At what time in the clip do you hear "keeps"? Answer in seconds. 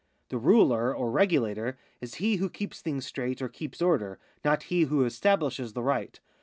2.49-2.81, 3.47-3.83